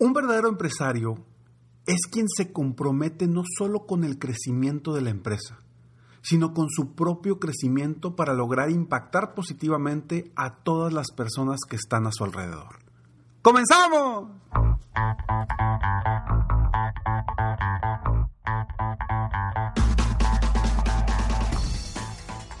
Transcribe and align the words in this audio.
Un 0.00 0.12
verdadero 0.12 0.48
empresario 0.48 1.16
es 1.84 2.02
quien 2.08 2.26
se 2.28 2.52
compromete 2.52 3.26
no 3.26 3.42
solo 3.58 3.84
con 3.84 4.04
el 4.04 4.20
crecimiento 4.20 4.94
de 4.94 5.00
la 5.00 5.10
empresa, 5.10 5.58
sino 6.22 6.54
con 6.54 6.68
su 6.70 6.94
propio 6.94 7.40
crecimiento 7.40 8.14
para 8.14 8.32
lograr 8.32 8.70
impactar 8.70 9.34
positivamente 9.34 10.30
a 10.36 10.62
todas 10.62 10.92
las 10.92 11.10
personas 11.10 11.58
que 11.68 11.74
están 11.74 12.06
a 12.06 12.12
su 12.12 12.22
alrededor. 12.22 12.78
¡Comenzamos! 13.42 14.30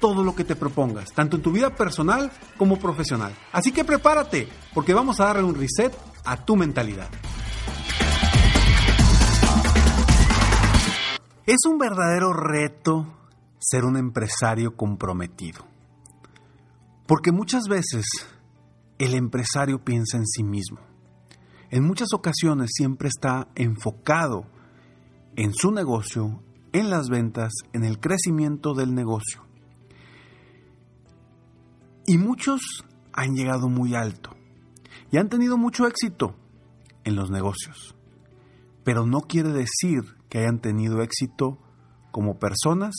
todo 0.00 0.24
lo 0.24 0.34
que 0.34 0.44
te 0.44 0.56
propongas, 0.56 1.12
tanto 1.12 1.36
en 1.36 1.42
tu 1.42 1.52
vida 1.52 1.74
personal 1.74 2.30
como 2.56 2.78
profesional. 2.78 3.34
Así 3.52 3.72
que 3.72 3.84
prepárate, 3.84 4.48
porque 4.74 4.94
vamos 4.94 5.20
a 5.20 5.26
darle 5.26 5.42
un 5.42 5.54
reset 5.54 5.96
a 6.24 6.44
tu 6.44 6.56
mentalidad. 6.56 7.08
Es 11.46 11.64
un 11.66 11.78
verdadero 11.78 12.32
reto 12.32 13.06
ser 13.58 13.84
un 13.84 13.96
empresario 13.96 14.76
comprometido, 14.76 15.64
porque 17.06 17.32
muchas 17.32 17.64
veces 17.68 18.04
el 18.98 19.14
empresario 19.14 19.82
piensa 19.82 20.18
en 20.18 20.26
sí 20.26 20.42
mismo. 20.42 20.80
En 21.70 21.84
muchas 21.84 22.08
ocasiones 22.12 22.70
siempre 22.74 23.08
está 23.08 23.48
enfocado 23.54 24.46
en 25.36 25.54
su 25.54 25.70
negocio, 25.70 26.42
en 26.72 26.90
las 26.90 27.08
ventas, 27.08 27.52
en 27.72 27.84
el 27.84 27.98
crecimiento 27.98 28.74
del 28.74 28.94
negocio. 28.94 29.47
Y 32.08 32.16
muchos 32.16 32.86
han 33.12 33.36
llegado 33.36 33.68
muy 33.68 33.94
alto 33.94 34.34
y 35.10 35.18
han 35.18 35.28
tenido 35.28 35.58
mucho 35.58 35.86
éxito 35.86 36.34
en 37.04 37.16
los 37.16 37.30
negocios. 37.30 37.94
Pero 38.82 39.04
no 39.04 39.20
quiere 39.20 39.50
decir 39.50 40.16
que 40.30 40.38
hayan 40.38 40.58
tenido 40.58 41.02
éxito 41.02 41.58
como 42.10 42.38
personas, 42.38 42.94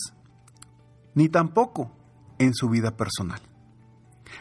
ni 1.16 1.28
tampoco 1.28 1.92
en 2.38 2.54
su 2.54 2.70
vida 2.70 2.98
personal. 2.98 3.42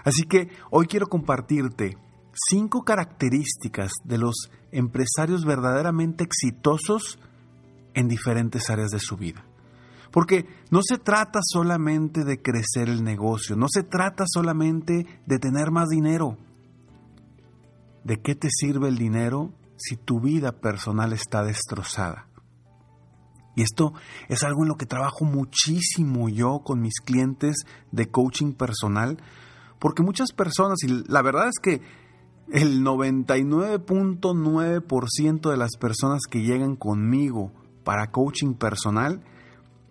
Así 0.04 0.24
que 0.24 0.50
hoy 0.70 0.86
quiero 0.86 1.06
compartirte 1.06 1.96
cinco 2.34 2.84
características 2.84 3.92
de 4.04 4.18
los 4.18 4.50
empresarios 4.70 5.46
verdaderamente 5.46 6.24
exitosos 6.24 7.18
en 7.94 8.06
diferentes 8.06 8.68
áreas 8.68 8.90
de 8.90 9.00
su 9.00 9.16
vida. 9.16 9.47
Porque 10.10 10.46
no 10.70 10.80
se 10.82 10.96
trata 10.98 11.40
solamente 11.42 12.24
de 12.24 12.40
crecer 12.40 12.88
el 12.88 13.04
negocio, 13.04 13.56
no 13.56 13.66
se 13.68 13.82
trata 13.82 14.24
solamente 14.26 15.06
de 15.26 15.38
tener 15.38 15.70
más 15.70 15.88
dinero. 15.88 16.38
¿De 18.04 18.20
qué 18.20 18.34
te 18.34 18.48
sirve 18.50 18.88
el 18.88 18.96
dinero 18.96 19.52
si 19.76 19.96
tu 19.96 20.18
vida 20.20 20.52
personal 20.52 21.12
está 21.12 21.44
destrozada? 21.44 22.26
Y 23.54 23.62
esto 23.62 23.92
es 24.28 24.42
algo 24.44 24.62
en 24.62 24.68
lo 24.68 24.76
que 24.76 24.86
trabajo 24.86 25.24
muchísimo 25.24 26.28
yo 26.28 26.60
con 26.60 26.80
mis 26.80 27.00
clientes 27.00 27.64
de 27.90 28.08
coaching 28.08 28.52
personal, 28.52 29.20
porque 29.80 30.04
muchas 30.04 30.30
personas, 30.32 30.78
y 30.84 31.02
la 31.08 31.22
verdad 31.22 31.48
es 31.48 31.58
que 31.60 31.82
el 32.52 32.84
99.9% 32.84 35.50
de 35.50 35.56
las 35.56 35.76
personas 35.76 36.20
que 36.30 36.42
llegan 36.42 36.76
conmigo 36.76 37.50
para 37.82 38.12
coaching 38.12 38.54
personal, 38.54 39.24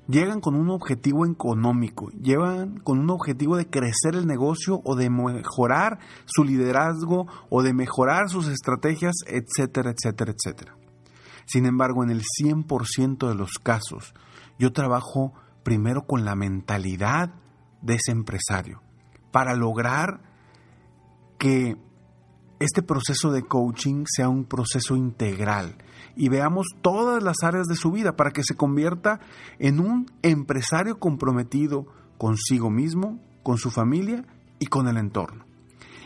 llegan 0.07 0.41
con 0.41 0.55
un 0.55 0.69
objetivo 0.69 1.25
económico, 1.25 2.09
llevan 2.11 2.79
con 2.79 2.99
un 2.99 3.09
objetivo 3.09 3.57
de 3.57 3.69
crecer 3.69 4.15
el 4.15 4.25
negocio 4.25 4.81
o 4.83 4.95
de 4.95 5.09
mejorar 5.09 5.99
su 6.25 6.43
liderazgo 6.43 7.27
o 7.49 7.61
de 7.61 7.73
mejorar 7.73 8.29
sus 8.29 8.47
estrategias, 8.47 9.15
etcétera, 9.27 9.91
etcétera, 9.91 10.33
etcétera. 10.33 10.75
Sin 11.45 11.65
embargo, 11.65 12.03
en 12.03 12.09
el 12.09 12.21
100% 12.21 13.27
de 13.27 13.35
los 13.35 13.59
casos, 13.59 14.13
yo 14.59 14.73
trabajo 14.73 15.33
primero 15.63 16.05
con 16.05 16.25
la 16.25 16.35
mentalidad 16.35 17.33
de 17.81 17.95
ese 17.95 18.11
empresario 18.11 18.81
para 19.31 19.55
lograr 19.55 20.21
que 21.37 21.77
este 22.59 22.81
proceso 22.81 23.31
de 23.31 23.43
coaching 23.43 24.05
sea 24.07 24.29
un 24.29 24.45
proceso 24.45 24.95
integral 24.95 25.75
y 26.15 26.29
veamos 26.29 26.67
todas 26.81 27.21
las 27.21 27.43
áreas 27.43 27.67
de 27.67 27.75
su 27.75 27.91
vida 27.91 28.15
para 28.15 28.31
que 28.31 28.43
se 28.43 28.55
convierta 28.55 29.19
en 29.59 29.79
un 29.79 30.11
empresario 30.23 30.99
comprometido 30.99 31.85
consigo 32.17 32.71
mismo, 32.71 33.19
con 33.43 33.57
su 33.57 33.69
familia 33.69 34.25
y 34.59 34.65
con 34.65 34.87
el 34.87 34.97
entorno. 34.97 35.45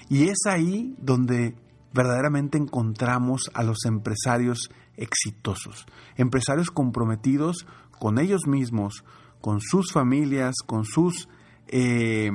Y 0.10 0.28
es 0.28 0.40
ahí 0.46 0.94
donde 1.00 1.56
verdaderamente 1.94 2.58
encontramos 2.58 3.50
a 3.54 3.64
los 3.64 3.86
empresarios 3.86 4.70
exitosos, 4.98 5.86
empresarios 6.18 6.70
comprometidos 6.70 7.66
con 7.98 8.20
ellos 8.20 8.48
mismos, 8.48 9.06
con 9.40 9.62
sus 9.62 9.94
familias, 9.94 10.56
con 10.66 10.84
sus, 10.84 11.30
eh, 11.68 12.30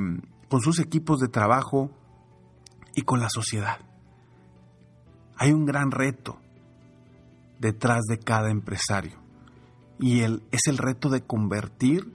con 0.48 0.60
sus 0.60 0.78
equipos 0.80 1.20
de 1.20 1.28
trabajo 1.28 1.90
y 2.94 3.02
con 3.02 3.20
la 3.20 3.28
sociedad. 3.28 3.78
Hay 5.36 5.52
un 5.52 5.66
gran 5.66 5.90
reto 5.90 6.38
detrás 7.58 8.02
de 8.08 8.18
cada 8.18 8.50
empresario. 8.50 9.18
Y 9.98 10.20
el, 10.20 10.42
es 10.50 10.66
el 10.66 10.78
reto 10.78 11.08
de 11.08 11.22
convertir 11.22 12.14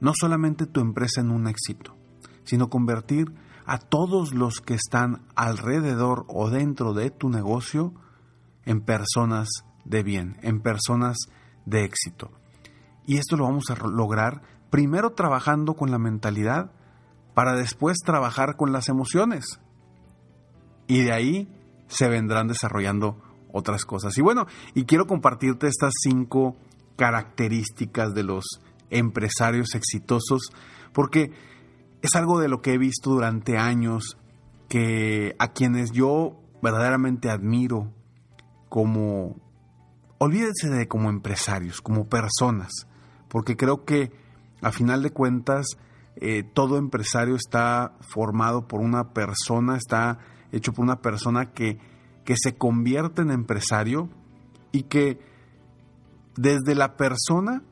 no 0.00 0.12
solamente 0.14 0.66
tu 0.66 0.80
empresa 0.80 1.20
en 1.20 1.30
un 1.30 1.46
éxito, 1.46 1.96
sino 2.44 2.68
convertir 2.68 3.32
a 3.64 3.78
todos 3.78 4.34
los 4.34 4.60
que 4.60 4.74
están 4.74 5.22
alrededor 5.34 6.26
o 6.28 6.50
dentro 6.50 6.92
de 6.92 7.10
tu 7.10 7.30
negocio 7.30 7.94
en 8.64 8.80
personas 8.80 9.48
de 9.84 10.02
bien, 10.02 10.36
en 10.42 10.60
personas 10.60 11.16
de 11.64 11.84
éxito. 11.84 12.30
Y 13.06 13.16
esto 13.16 13.36
lo 13.36 13.44
vamos 13.44 13.70
a 13.70 13.76
lograr 13.76 14.42
primero 14.70 15.12
trabajando 15.12 15.74
con 15.74 15.90
la 15.90 15.98
mentalidad 15.98 16.72
para 17.34 17.54
después 17.54 17.98
trabajar 18.04 18.56
con 18.56 18.72
las 18.72 18.88
emociones. 18.88 19.60
Y 20.86 21.02
de 21.02 21.12
ahí 21.12 21.48
se 21.88 22.08
vendrán 22.08 22.48
desarrollando 22.48 23.20
otras 23.52 23.84
cosas. 23.84 24.16
Y 24.18 24.22
bueno, 24.22 24.46
y 24.74 24.84
quiero 24.84 25.06
compartirte 25.06 25.66
estas 25.66 25.92
cinco 26.02 26.56
características 26.96 28.14
de 28.14 28.24
los 28.24 28.44
empresarios 28.90 29.74
exitosos, 29.74 30.52
porque 30.92 31.32
es 32.02 32.14
algo 32.14 32.40
de 32.40 32.48
lo 32.48 32.60
que 32.60 32.74
he 32.74 32.78
visto 32.78 33.10
durante 33.10 33.56
años, 33.56 34.18
que 34.68 35.36
a 35.38 35.52
quienes 35.52 35.92
yo 35.92 36.40
verdaderamente 36.62 37.30
admiro 37.30 37.92
como 38.68 39.36
olvídense 40.18 40.68
de 40.68 40.88
como 40.88 41.10
empresarios, 41.10 41.80
como 41.80 42.08
personas, 42.08 42.72
porque 43.28 43.56
creo 43.56 43.84
que 43.84 44.12
a 44.62 44.72
final 44.72 45.02
de 45.02 45.10
cuentas 45.10 45.66
eh, 46.16 46.42
todo 46.42 46.78
empresario 46.78 47.36
está 47.36 47.96
formado 48.00 48.66
por 48.66 48.80
una 48.80 49.12
persona, 49.12 49.76
está 49.76 50.18
hecho 50.56 50.72
por 50.72 50.84
una 50.84 51.00
persona 51.00 51.52
que, 51.52 51.78
que 52.24 52.34
se 52.36 52.56
convierte 52.56 53.22
en 53.22 53.30
empresario 53.30 54.08
y 54.72 54.84
que 54.84 55.18
desde 56.36 56.74
la 56.74 56.96
persona 56.96 57.62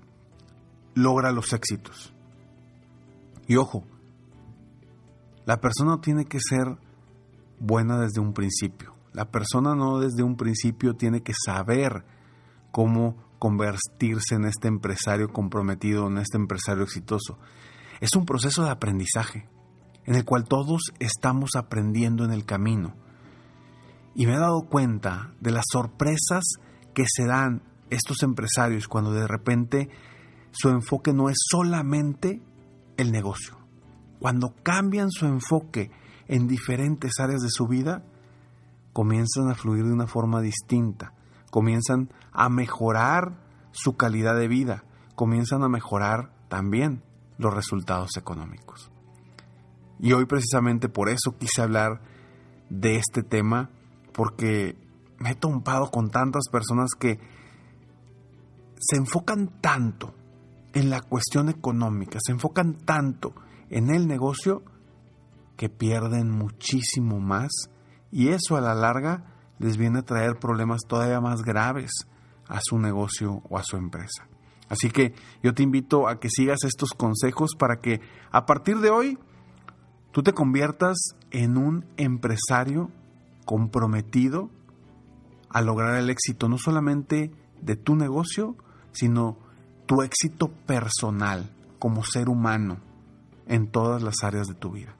logra 0.94 1.32
los 1.32 1.52
éxitos. 1.52 2.14
Y 3.46 3.56
ojo, 3.56 3.84
la 5.44 5.60
persona 5.60 6.00
tiene 6.00 6.26
que 6.26 6.38
ser 6.40 6.78
buena 7.58 7.98
desde 7.98 8.20
un 8.20 8.32
principio. 8.32 8.94
La 9.12 9.30
persona 9.30 9.74
no 9.74 9.98
desde 9.98 10.22
un 10.22 10.36
principio 10.36 10.94
tiene 10.94 11.22
que 11.22 11.34
saber 11.34 12.04
cómo 12.70 13.16
convertirse 13.38 14.36
en 14.36 14.44
este 14.44 14.68
empresario 14.68 15.28
comprometido, 15.28 16.06
en 16.06 16.18
este 16.18 16.36
empresario 16.36 16.84
exitoso. 16.84 17.38
Es 18.00 18.14
un 18.14 18.24
proceso 18.24 18.64
de 18.64 18.70
aprendizaje 18.70 19.48
en 20.06 20.14
el 20.14 20.24
cual 20.24 20.44
todos 20.44 20.92
estamos 20.98 21.50
aprendiendo 21.56 22.24
en 22.24 22.32
el 22.32 22.44
camino. 22.44 22.94
Y 24.14 24.26
me 24.26 24.34
he 24.34 24.38
dado 24.38 24.68
cuenta 24.68 25.32
de 25.40 25.52
las 25.52 25.64
sorpresas 25.70 26.44
que 26.94 27.04
se 27.06 27.26
dan 27.26 27.62
estos 27.90 28.22
empresarios 28.22 28.88
cuando 28.88 29.12
de 29.12 29.26
repente 29.26 29.88
su 30.50 30.68
enfoque 30.68 31.12
no 31.12 31.28
es 31.28 31.36
solamente 31.50 32.42
el 32.96 33.12
negocio. 33.12 33.56
Cuando 34.18 34.54
cambian 34.62 35.10
su 35.10 35.26
enfoque 35.26 35.90
en 36.28 36.46
diferentes 36.46 37.18
áreas 37.18 37.40
de 37.40 37.50
su 37.50 37.66
vida, 37.66 38.04
comienzan 38.92 39.50
a 39.50 39.54
fluir 39.54 39.84
de 39.84 39.92
una 39.92 40.06
forma 40.06 40.40
distinta, 40.40 41.14
comienzan 41.50 42.12
a 42.32 42.48
mejorar 42.48 43.40
su 43.72 43.96
calidad 43.96 44.36
de 44.36 44.48
vida, 44.48 44.84
comienzan 45.14 45.62
a 45.62 45.68
mejorar 45.68 46.32
también 46.48 47.02
los 47.38 47.54
resultados 47.54 48.16
económicos. 48.16 48.90
Y 49.98 50.12
hoy 50.12 50.26
precisamente 50.26 50.88
por 50.88 51.08
eso 51.08 51.36
quise 51.38 51.62
hablar 51.62 52.00
de 52.70 52.96
este 52.96 53.22
tema, 53.22 53.70
porque 54.12 54.76
me 55.18 55.30
he 55.30 55.34
topado 55.34 55.90
con 55.90 56.10
tantas 56.10 56.48
personas 56.50 56.90
que 56.98 57.18
se 58.78 58.96
enfocan 58.96 59.60
tanto 59.60 60.14
en 60.72 60.90
la 60.90 61.00
cuestión 61.00 61.48
económica, 61.48 62.18
se 62.20 62.32
enfocan 62.32 62.74
tanto 62.74 63.34
en 63.70 63.90
el 63.90 64.06
negocio 64.08 64.62
que 65.56 65.68
pierden 65.68 66.30
muchísimo 66.30 67.20
más 67.20 67.50
y 68.10 68.28
eso 68.28 68.56
a 68.56 68.60
la 68.60 68.74
larga 68.74 69.24
les 69.58 69.76
viene 69.76 70.00
a 70.00 70.04
traer 70.04 70.38
problemas 70.38 70.80
todavía 70.88 71.20
más 71.20 71.42
graves 71.42 71.92
a 72.48 72.58
su 72.60 72.78
negocio 72.78 73.42
o 73.48 73.58
a 73.58 73.62
su 73.62 73.76
empresa. 73.76 74.26
Así 74.68 74.90
que 74.90 75.14
yo 75.42 75.54
te 75.54 75.62
invito 75.62 76.08
a 76.08 76.18
que 76.18 76.28
sigas 76.30 76.64
estos 76.64 76.90
consejos 76.90 77.54
para 77.58 77.76
que 77.76 78.00
a 78.30 78.46
partir 78.46 78.78
de 78.78 78.90
hoy 78.90 79.18
tú 80.12 80.22
te 80.22 80.32
conviertas 80.32 80.96
en 81.30 81.56
un 81.56 81.84
empresario 81.96 82.90
comprometido 83.44 84.50
a 85.50 85.60
lograr 85.60 85.96
el 85.96 86.10
éxito 86.10 86.48
no 86.48 86.58
solamente 86.58 87.32
de 87.60 87.76
tu 87.76 87.96
negocio, 87.96 88.56
sino 88.92 89.36
tu 89.86 90.02
éxito 90.02 90.48
personal 90.48 91.50
como 91.78 92.04
ser 92.04 92.28
humano 92.28 92.78
en 93.46 93.66
todas 93.66 94.02
las 94.02 94.22
áreas 94.22 94.46
de 94.46 94.54
tu 94.54 94.70
vida. 94.70 94.94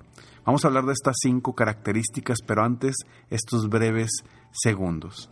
Vamos 0.45 0.65
a 0.65 0.69
hablar 0.69 0.85
de 0.85 0.93
estas 0.93 1.17
cinco 1.23 1.55
características, 1.55 2.39
pero 2.45 2.65
antes 2.65 2.97
estos 3.31 3.69
breves 3.69 4.11
segundos 4.53 5.32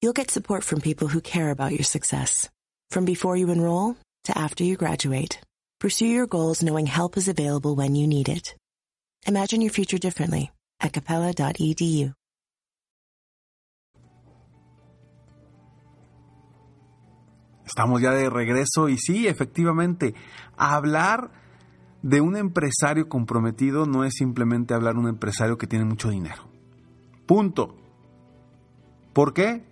you'll 0.00 0.12
get 0.12 0.30
support 0.30 0.64
from 0.64 0.80
people 0.80 1.08
who 1.08 1.20
care 1.20 1.50
about 1.50 1.72
your 1.72 1.84
success. 1.84 2.48
From 2.90 3.04
before 3.04 3.36
you 3.36 3.50
enroll 3.50 3.96
to 4.24 4.38
after 4.38 4.64
you 4.64 4.76
graduate, 4.76 5.40
pursue 5.80 6.06
your 6.06 6.26
goals 6.26 6.62
knowing 6.62 6.86
help 6.86 7.16
is 7.16 7.28
available 7.28 7.74
when 7.74 7.94
you 7.94 8.06
need 8.06 8.28
it. 8.28 8.54
Imagine 9.26 9.60
your 9.60 9.72
future 9.72 9.98
differently 9.98 10.50
at 10.80 10.92
capella.edu. 10.92 12.14
Estamos 17.66 18.00
ya 18.00 18.12
de 18.12 18.30
regreso 18.30 18.88
y 18.88 18.96
sí, 18.96 19.26
efectivamente, 19.26 20.14
hablar 20.56 21.32
de 22.02 22.20
un 22.20 22.36
empresario 22.36 23.08
comprometido 23.08 23.86
no 23.86 24.04
es 24.04 24.14
simplemente 24.14 24.72
hablar 24.72 24.94
de 24.94 25.00
un 25.00 25.08
empresario 25.08 25.58
que 25.58 25.66
tiene 25.66 25.84
mucho 25.84 26.08
dinero. 26.08 26.48
Punto. 27.26 27.74
¿Por 29.12 29.34
qué? 29.34 29.64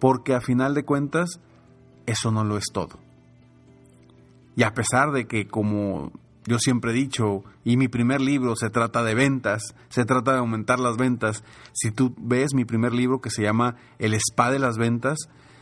Porque 0.00 0.34
a 0.34 0.40
final 0.40 0.74
de 0.74 0.84
cuentas, 0.84 1.40
eso 2.06 2.32
no 2.32 2.42
lo 2.42 2.56
es 2.56 2.64
todo. 2.72 2.98
Y 4.56 4.64
a 4.64 4.74
pesar 4.74 5.12
de 5.12 5.26
que, 5.26 5.46
como 5.46 6.10
yo 6.46 6.58
siempre 6.58 6.90
he 6.90 6.94
dicho, 6.94 7.44
y 7.64 7.76
mi 7.76 7.88
primer 7.88 8.20
libro 8.20 8.56
se 8.56 8.70
trata 8.70 9.02
de 9.04 9.14
ventas, 9.14 9.74
se 9.88 10.04
trata 10.04 10.32
de 10.32 10.38
aumentar 10.38 10.80
las 10.80 10.96
ventas, 10.96 11.44
si 11.72 11.90
tú 11.90 12.14
ves 12.18 12.54
mi 12.54 12.64
primer 12.64 12.92
libro 12.92 13.20
que 13.20 13.30
se 13.30 13.42
llama 13.42 13.76
El 13.98 14.14
Spa 14.14 14.50
de 14.50 14.58
las 14.58 14.76
Ventas, 14.76 15.18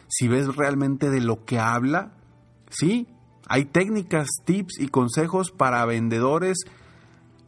si 0.09 0.29
ves 0.29 0.57
realmente 0.57 1.11
de 1.11 1.21
lo 1.21 1.45
que 1.45 1.59
habla, 1.59 2.13
sí, 2.71 3.09
hay 3.49 3.65
técnicas, 3.65 4.29
tips 4.45 4.79
y 4.79 4.89
consejos 4.89 5.51
para 5.51 5.85
vendedores, 5.85 6.59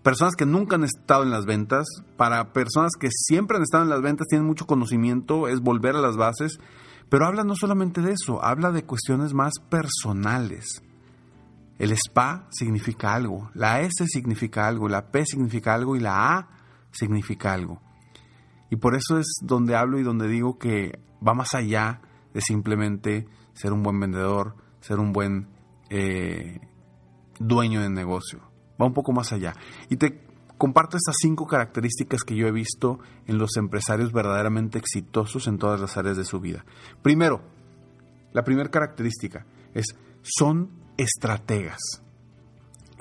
personas 0.03 0.35
que 0.35 0.47
nunca 0.47 0.77
han 0.77 0.85
estado 0.85 1.23
en 1.23 1.31
las 1.31 1.47
ventas, 1.47 1.87
para 2.17 2.53
personas 2.53 2.93
que 2.99 3.09
siempre 3.11 3.57
han 3.57 3.63
estado 3.63 3.85
en 3.85 3.91
las 3.91 4.03
ventas, 4.03 4.27
tienen 4.29 4.47
mucho 4.47 4.67
conocimiento, 4.67 5.49
es 5.49 5.61
volver 5.61 5.97
a 5.97 6.01
las 6.01 6.17
bases, 6.17 6.59
pero 7.09 7.27
habla 7.27 7.45
no 7.45 7.57
solamente 7.57 8.01
de 8.01 8.13
eso, 8.13 8.43
habla 8.43 8.71
de 8.71 8.85
cuestiones 8.85 9.35
más 9.35 9.55
personales. 9.69 10.83
El 11.79 11.93
spa 11.93 12.47
significa 12.51 13.15
algo, 13.15 13.51
la 13.55 13.81
S 13.81 14.07
significa 14.07 14.69
algo, 14.69 14.89
la 14.89 15.11
P 15.11 15.25
significa 15.25 15.75
algo 15.75 15.97
y 15.97 16.01
la 16.01 16.37
A 16.37 16.49
significa 16.93 17.53
algo. 17.53 17.81
Y 18.71 18.77
por 18.77 18.95
eso 18.95 19.19
es 19.19 19.27
donde 19.43 19.77
hablo 19.77 19.99
y 19.99 20.03
donde 20.03 20.29
digo 20.29 20.59
que 20.59 21.01
va 21.27 21.35
más 21.35 21.55
allá 21.55 22.01
de 22.33 22.41
simplemente 22.41 23.27
ser 23.55 23.73
un 23.73 23.83
buen 23.83 23.99
vendedor, 23.99 24.55
ser 24.81 24.99
un 24.99 25.13
buen 25.13 25.49
eh, 25.89 26.61
dueño 27.39 27.81
de 27.81 27.91
negocio. 27.91 28.50
Va 28.81 28.87
un 28.87 28.95
poco 28.95 29.13
más 29.13 29.33
allá. 29.33 29.55
Y 29.89 29.97
te 29.97 30.23
comparto 30.57 30.97
estas 30.97 31.17
cinco 31.21 31.47
características 31.47 32.23
que 32.23 32.37
yo 32.37 32.47
he 32.47 32.53
visto 32.53 32.99
en 33.27 33.39
los 33.39 33.57
empresarios 33.57 34.13
verdaderamente 34.13 34.79
exitosos 34.79 35.47
en 35.47 35.59
todas 35.59 35.81
las 35.81 35.97
áreas 35.97 36.17
de 36.17 36.25
su 36.25 36.41
vida. 36.41 36.65
Primero, 37.03 37.43
la 38.33 38.45
primera 38.45 38.71
característica 38.71 39.47
es, 39.75 39.97
son 40.23 40.71
estrategas. 40.97 42.03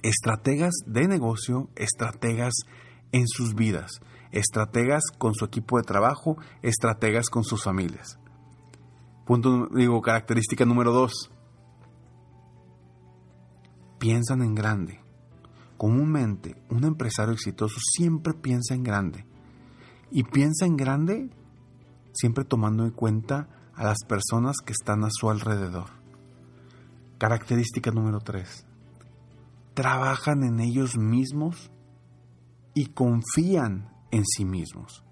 Estrategas 0.02 0.74
de 0.86 1.08
negocio, 1.08 1.70
estrategas 1.76 2.54
en 3.12 3.28
sus 3.28 3.56
vidas, 3.56 4.00
estrategas 4.32 5.04
con 5.18 5.34
su 5.34 5.46
equipo 5.46 5.78
de 5.78 5.84
trabajo, 5.84 6.38
estrategas 6.62 7.30
con 7.30 7.44
sus 7.44 7.64
familias. 7.64 8.20
Punto, 9.26 9.68
digo, 9.76 10.02
característica 10.02 10.66
número 10.66 10.92
dos. 10.92 11.30
Piensan 14.00 14.42
en 14.42 14.56
grande. 14.56 15.09
Comúnmente, 15.80 16.62
un 16.70 16.84
empresario 16.84 17.34
exitoso 17.34 17.78
siempre 17.96 18.34
piensa 18.34 18.76
en 18.76 18.84
grande. 18.84 19.26
Y 20.12 20.24
piensa 20.24 20.66
en 20.66 20.76
grande 20.76 21.30
siempre 22.12 22.44
tomando 22.44 22.84
en 22.84 22.92
cuenta 22.92 23.48
a 23.76 23.86
las 23.86 24.00
personas 24.06 24.58
que 24.58 24.74
están 24.74 25.06
a 25.06 25.10
su 25.10 25.30
alrededor. 25.30 25.86
Característica 27.18 27.92
número 27.92 28.20
tres. 28.20 28.66
Trabajan 29.74 30.44
en 30.44 30.60
ellos 30.60 30.98
mismos 30.98 31.72
y 32.74 32.88
confían 32.88 33.90
en 34.12 34.26
sí 34.26 34.44
mismos. 34.44 35.06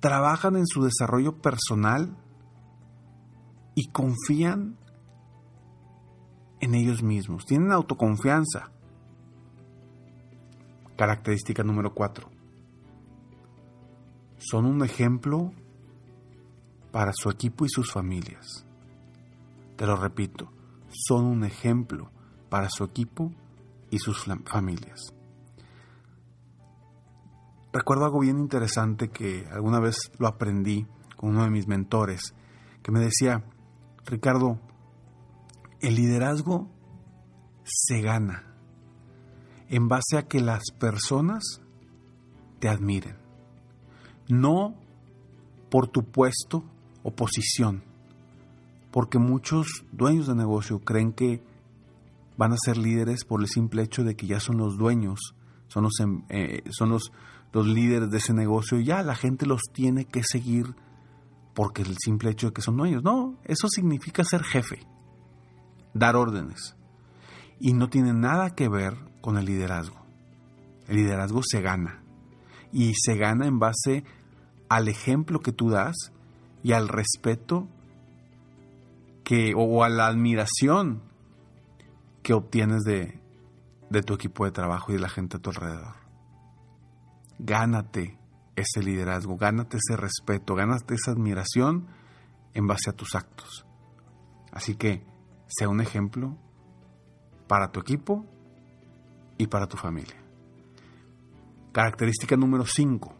Trabajan 0.00 0.56
en 0.56 0.66
su 0.66 0.82
desarrollo 0.84 1.40
personal 1.40 2.18
y 3.74 3.88
confían 3.88 4.76
en 6.60 6.74
ellos 6.74 7.02
mismos. 7.02 7.46
Tienen 7.46 7.72
autoconfianza. 7.72 8.72
Característica 11.00 11.62
número 11.62 11.94
cuatro. 11.94 12.28
Son 14.36 14.66
un 14.66 14.84
ejemplo 14.84 15.50
para 16.92 17.12
su 17.14 17.30
equipo 17.30 17.64
y 17.64 17.70
sus 17.70 17.90
familias. 17.90 18.66
Te 19.78 19.86
lo 19.86 19.96
repito, 19.96 20.52
son 20.90 21.24
un 21.24 21.44
ejemplo 21.44 22.10
para 22.50 22.68
su 22.68 22.84
equipo 22.84 23.32
y 23.88 23.98
sus 23.98 24.26
familias. 24.44 25.14
Recuerdo 27.72 28.04
algo 28.04 28.20
bien 28.20 28.38
interesante 28.38 29.08
que 29.08 29.46
alguna 29.50 29.80
vez 29.80 29.96
lo 30.18 30.26
aprendí 30.26 30.86
con 31.16 31.30
uno 31.30 31.44
de 31.44 31.50
mis 31.50 31.66
mentores, 31.66 32.34
que 32.82 32.92
me 32.92 33.00
decía, 33.00 33.42
Ricardo, 34.04 34.60
el 35.80 35.94
liderazgo 35.94 36.68
se 37.64 38.02
gana 38.02 38.49
en 39.70 39.88
base 39.88 40.18
a 40.18 40.26
que 40.26 40.40
las 40.40 40.64
personas 40.78 41.62
te 42.58 42.68
admiren, 42.68 43.16
no 44.28 44.74
por 45.70 45.86
tu 45.86 46.02
puesto 46.02 46.64
o 47.04 47.12
posición, 47.12 47.84
porque 48.90 49.18
muchos 49.18 49.84
dueños 49.92 50.26
de 50.26 50.34
negocio 50.34 50.80
creen 50.80 51.12
que 51.12 51.42
van 52.36 52.52
a 52.52 52.56
ser 52.62 52.76
líderes 52.76 53.24
por 53.24 53.40
el 53.40 53.48
simple 53.48 53.82
hecho 53.82 54.02
de 54.02 54.16
que 54.16 54.26
ya 54.26 54.40
son 54.40 54.58
los 54.58 54.76
dueños, 54.76 55.34
son 55.68 55.84
los, 55.84 56.00
em, 56.00 56.24
eh, 56.28 56.62
son 56.70 56.90
los, 56.90 57.12
los 57.52 57.66
líderes 57.66 58.10
de 58.10 58.18
ese 58.18 58.34
negocio 58.34 58.80
y 58.80 58.86
ya 58.86 59.02
la 59.02 59.14
gente 59.14 59.46
los 59.46 59.60
tiene 59.72 60.04
que 60.04 60.22
seguir 60.24 60.74
porque 61.54 61.82
el 61.82 61.96
simple 61.98 62.30
hecho 62.30 62.48
de 62.48 62.52
que 62.52 62.62
son 62.62 62.76
dueños. 62.76 63.04
No, 63.04 63.38
eso 63.44 63.68
significa 63.68 64.24
ser 64.24 64.42
jefe, 64.42 64.80
dar 65.94 66.16
órdenes. 66.16 66.76
Y 67.60 67.74
no 67.74 67.88
tiene 67.88 68.14
nada 68.14 68.54
que 68.54 68.68
ver 68.68 69.09
con 69.20 69.38
el 69.38 69.46
liderazgo. 69.46 70.00
El 70.88 70.96
liderazgo 70.96 71.40
se 71.42 71.60
gana. 71.60 72.02
Y 72.72 72.94
se 72.94 73.16
gana 73.16 73.46
en 73.46 73.58
base 73.58 74.04
al 74.68 74.88
ejemplo 74.88 75.40
que 75.40 75.52
tú 75.52 75.70
das 75.70 76.12
y 76.62 76.72
al 76.72 76.88
respeto 76.88 77.68
que, 79.24 79.54
o 79.56 79.82
a 79.84 79.88
la 79.88 80.06
admiración 80.06 81.02
que 82.22 82.34
obtienes 82.34 82.82
de, 82.82 83.20
de 83.90 84.02
tu 84.02 84.14
equipo 84.14 84.44
de 84.44 84.52
trabajo 84.52 84.92
y 84.92 84.94
de 84.94 85.00
la 85.00 85.08
gente 85.08 85.36
a 85.36 85.40
tu 85.40 85.50
alrededor. 85.50 85.94
Gánate 87.38 88.18
ese 88.56 88.82
liderazgo, 88.82 89.36
gánate 89.36 89.78
ese 89.78 89.96
respeto, 89.96 90.54
gánate 90.54 90.94
esa 90.94 91.12
admiración 91.12 91.88
en 92.54 92.66
base 92.66 92.90
a 92.90 92.92
tus 92.92 93.14
actos. 93.14 93.66
Así 94.52 94.74
que 94.76 95.04
sea 95.46 95.68
un 95.68 95.80
ejemplo 95.80 96.36
para 97.48 97.72
tu 97.72 97.80
equipo 97.80 98.26
y 99.40 99.46
para 99.46 99.66
tu 99.66 99.78
familia. 99.78 100.16
Característica 101.72 102.36
número 102.36 102.66
5. 102.66 103.14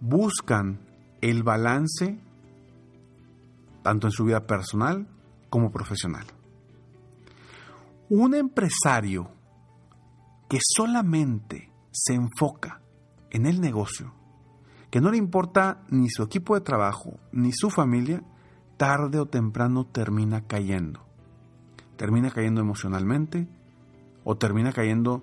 Buscan 0.00 0.80
el 1.20 1.42
balance 1.42 2.18
tanto 3.82 4.06
en 4.06 4.12
su 4.12 4.24
vida 4.24 4.46
personal 4.46 5.06
como 5.50 5.70
profesional. 5.70 6.24
Un 8.08 8.34
empresario 8.34 9.30
que 10.48 10.58
solamente 10.62 11.70
se 11.90 12.14
enfoca 12.14 12.80
en 13.30 13.44
el 13.44 13.60
negocio, 13.60 14.14
que 14.90 15.02
no 15.02 15.10
le 15.10 15.18
importa 15.18 15.84
ni 15.90 16.08
su 16.08 16.22
equipo 16.22 16.54
de 16.54 16.62
trabajo 16.62 17.20
ni 17.30 17.52
su 17.52 17.68
familia, 17.68 18.22
tarde 18.78 19.18
o 19.18 19.26
temprano 19.26 19.84
termina 19.84 20.46
cayendo. 20.46 21.04
Termina 21.96 22.30
cayendo 22.30 22.62
emocionalmente 22.62 23.48
o 24.28 24.36
termina 24.36 24.72
cayendo 24.72 25.22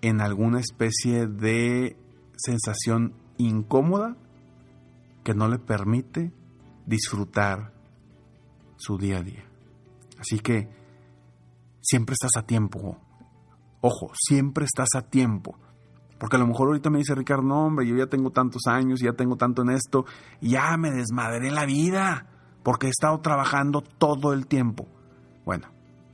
en 0.00 0.22
alguna 0.22 0.58
especie 0.58 1.26
de 1.26 1.98
sensación 2.34 3.12
incómoda 3.36 4.16
que 5.22 5.34
no 5.34 5.48
le 5.48 5.58
permite 5.58 6.32
disfrutar 6.86 7.74
su 8.78 8.96
día 8.96 9.18
a 9.18 9.22
día. 9.22 9.44
Así 10.18 10.38
que 10.38 10.70
siempre 11.82 12.14
estás 12.14 12.42
a 12.42 12.46
tiempo. 12.46 12.96
Ojo, 13.82 14.12
siempre 14.14 14.64
estás 14.64 14.88
a 14.96 15.02
tiempo. 15.02 15.58
Porque 16.18 16.36
a 16.36 16.38
lo 16.38 16.46
mejor 16.46 16.68
ahorita 16.68 16.88
me 16.88 17.00
dice 17.00 17.14
Ricardo, 17.14 17.42
no, 17.42 17.66
hombre, 17.66 17.86
yo 17.86 17.96
ya 17.96 18.06
tengo 18.06 18.30
tantos 18.30 18.62
años, 18.66 19.00
ya 19.00 19.12
tengo 19.12 19.36
tanto 19.36 19.60
en 19.60 19.68
esto, 19.68 20.06
ya 20.40 20.74
me 20.78 20.90
desmadré 20.90 21.50
la 21.50 21.66
vida, 21.66 22.28
porque 22.62 22.86
he 22.86 22.90
estado 22.90 23.20
trabajando 23.20 23.82
todo 23.82 24.32
el 24.32 24.46
tiempo. 24.46 24.88
Bueno, 25.44 25.68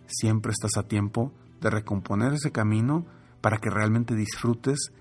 siempre 0.08 0.50
estás 0.50 0.76
a 0.76 0.88
tiempo 0.88 1.32
de 1.64 1.70
recomponer 1.70 2.34
ese 2.34 2.52
camino 2.52 3.06
para 3.40 3.56
que 3.56 3.70
realmente 3.70 4.14
disfrutes, 4.14 4.92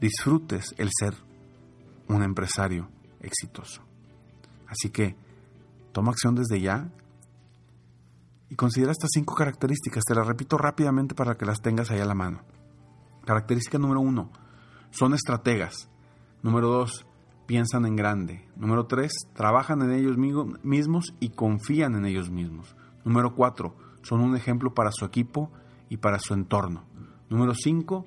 disfrutes 0.00 0.74
el 0.78 0.90
ser 0.96 1.14
un 2.08 2.22
empresario 2.22 2.88
exitoso. 3.20 3.82
Así 4.68 4.90
que 4.90 5.16
toma 5.92 6.12
acción 6.12 6.36
desde 6.36 6.60
ya 6.60 6.88
y 8.48 8.54
considera 8.54 8.92
estas 8.92 9.10
cinco 9.12 9.34
características. 9.34 10.04
Te 10.04 10.14
las 10.14 10.26
repito 10.26 10.56
rápidamente 10.56 11.16
para 11.16 11.36
que 11.36 11.44
las 11.44 11.60
tengas 11.60 11.90
ahí 11.90 11.98
a 11.98 12.06
la 12.06 12.14
mano. 12.14 12.42
Característica 13.26 13.78
número 13.78 14.00
uno, 14.00 14.30
son 14.90 15.14
estrategas. 15.14 15.88
Número 16.42 16.68
dos, 16.68 17.06
piensan 17.46 17.86
en 17.86 17.96
grande. 17.96 18.48
Número 18.54 18.86
tres, 18.86 19.12
trabajan 19.34 19.82
en 19.82 19.90
ellos 19.92 20.16
mismos 20.16 21.12
y 21.18 21.30
confían 21.30 21.96
en 21.96 22.06
ellos 22.06 22.30
mismos. 22.30 22.76
Número 23.04 23.34
cuatro, 23.34 23.74
son 24.02 24.20
un 24.20 24.36
ejemplo 24.36 24.74
para 24.74 24.90
su 24.92 25.04
equipo 25.04 25.50
y 25.88 25.98
para 25.98 26.18
su 26.18 26.34
entorno. 26.34 26.84
Número 27.28 27.54
cinco, 27.54 28.06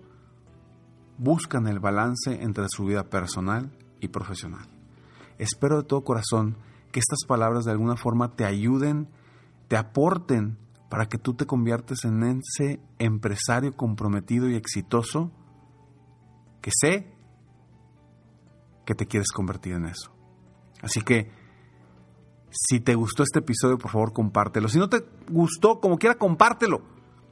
buscan 1.18 1.68
el 1.68 1.80
balance 1.80 2.42
entre 2.42 2.66
su 2.70 2.86
vida 2.86 3.06
personal 3.10 3.72
y 4.00 4.10
profesional. 4.10 4.68
Espero 5.38 5.78
de 5.78 5.88
todo 5.88 6.04
corazón 6.04 6.58
que 6.92 7.00
estas 7.00 7.26
palabras 7.28 7.66
de 7.66 7.72
alguna 7.72 7.96
forma 7.96 8.36
te 8.36 8.46
ayuden, 8.46 9.10
te 9.68 9.78
aporten 9.78 10.58
para 10.90 11.08
que 11.08 11.18
tú 11.18 11.34
te 11.34 11.46
conviertes 11.46 12.06
en 12.06 12.24
ese 12.24 12.80
empresario 13.00 13.76
comprometido 13.76 14.50
y 14.50 14.56
exitoso 14.56 15.32
que 16.62 16.72
sé 16.74 17.14
que 18.86 18.96
te 18.96 19.06
quieres 19.06 19.32
convertir 19.32 19.74
en 19.74 19.86
eso. 19.86 20.12
Así 20.82 21.02
que, 21.02 21.32
si 22.56 22.80
te 22.80 22.96
gustó 22.96 23.24
este 23.24 23.40
episodio, 23.40 23.78
por 23.78 23.92
favor, 23.92 24.14
compártelo. 24.14 24.70
Si 24.70 24.80
no 24.80 24.88
te 24.88 25.04
gustó, 25.30 25.82
como 25.82 25.98
quiera, 25.98 26.16
compártelo. 26.16 26.82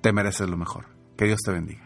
te 0.00 0.12
mereces 0.12 0.48
lo 0.48 0.56
mejor. 0.56 0.86
Que 1.16 1.26
Dios 1.26 1.40
te 1.44 1.52
bendiga. 1.52 1.84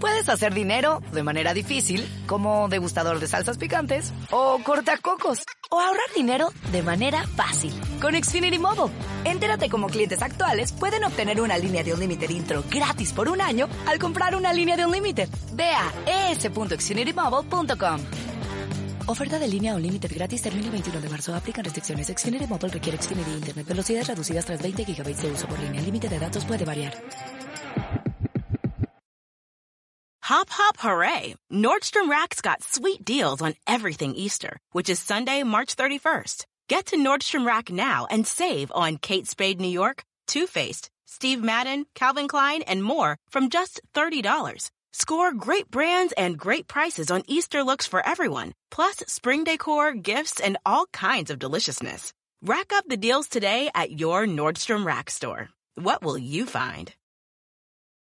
Puedes 0.00 0.28
hacer 0.28 0.52
dinero 0.52 1.00
de 1.12 1.22
manera 1.22 1.54
difícil, 1.54 2.06
como 2.26 2.68
degustador 2.68 3.20
de 3.20 3.26
salsas 3.26 3.56
picantes, 3.56 4.12
o 4.30 4.58
cortacocos, 4.62 5.44
o 5.70 5.80
ahorrar 5.80 6.12
dinero 6.14 6.50
de 6.72 6.82
manera 6.82 7.26
fácil 7.26 7.72
con 8.00 8.14
Xfinity 8.14 8.58
Mobile. 8.58 8.92
Entérate 9.24 9.68
cómo 9.68 9.88
clientes 9.88 10.22
actuales 10.22 10.72
pueden 10.72 11.04
obtener 11.04 11.40
una 11.40 11.58
línea 11.58 11.82
de 11.82 11.92
un 11.92 12.00
límite 12.00 12.32
intro 12.32 12.62
gratis 12.70 13.12
por 13.12 13.28
un 13.28 13.40
año 13.40 13.68
al 13.86 13.98
comprar 13.98 14.36
una 14.36 14.52
línea 14.52 14.76
de 14.76 14.86
un 14.86 14.92
límite. 14.92 15.28
Ve 15.52 15.70
a 15.70 16.30
es.xfinitymobile.com. 16.30 18.00
Oferta 19.06 19.38
de 19.38 19.48
línea 19.48 19.74
o 19.74 19.78
límite 19.78 20.08
gratis 20.08 20.42
termina 20.42 20.66
el 20.66 20.72
21 20.72 21.00
de 21.00 21.08
marzo. 21.08 21.34
Aplican 21.34 21.64
restricciones. 21.64 22.08
Xfinity 22.08 22.46
Mobile 22.46 22.72
requiere 22.72 22.96
Xfinity 22.96 23.32
Internet. 23.32 23.66
Velocidades 23.66 24.08
reducidas 24.08 24.46
tras 24.46 24.62
20 24.62 24.84
GB 24.84 25.14
de 25.16 25.30
uso 25.30 25.46
por 25.46 25.58
línea. 25.58 25.80
El 25.80 25.86
límite 25.86 26.08
de 26.08 26.18
datos 26.18 26.44
puede 26.44 26.64
variar. 26.64 26.94
Hop, 30.30 30.48
hop, 30.50 30.78
hooray! 30.78 31.36
Nordstrom 31.52 32.08
Rack's 32.08 32.40
got 32.40 32.62
sweet 32.62 33.04
deals 33.04 33.42
on 33.42 33.56
everything 33.66 34.14
Easter, 34.14 34.56
which 34.72 34.88
is 34.88 34.98
Sunday, 34.98 35.42
March 35.42 35.76
31st. 35.76 36.46
Get 36.66 36.86
to 36.86 36.96
Nordstrom 36.96 37.46
Rack 37.46 37.70
now 37.70 38.06
and 38.10 38.26
save 38.26 38.72
on 38.74 38.96
Kate 38.96 39.26
Spade 39.26 39.60
New 39.60 39.68
York, 39.68 40.02
Too 40.26 40.46
Faced, 40.46 40.88
Steve 41.04 41.42
Madden, 41.42 41.84
Calvin 41.94 42.26
Klein, 42.26 42.62
and 42.62 42.82
more 42.82 43.18
from 43.28 43.50
just 43.50 43.82
$30. 43.94 44.70
Score 44.94 45.34
great 45.34 45.70
brands 45.70 46.14
and 46.16 46.38
great 46.38 46.66
prices 46.66 47.10
on 47.10 47.22
Easter 47.26 47.62
looks 47.62 47.86
for 47.86 48.06
everyone, 48.06 48.54
plus 48.70 48.96
spring 49.06 49.44
decor, 49.44 49.92
gifts, 49.92 50.40
and 50.40 50.56
all 50.64 50.86
kinds 50.90 51.30
of 51.30 51.38
deliciousness. 51.38 52.14
Rack 52.40 52.72
up 52.72 52.86
the 52.88 52.96
deals 52.96 53.28
today 53.28 53.70
at 53.74 54.00
your 54.00 54.24
Nordstrom 54.26 54.86
Rack 54.86 55.10
store. 55.10 55.50
What 55.74 56.02
will 56.02 56.16
you 56.16 56.46
find? 56.46 56.94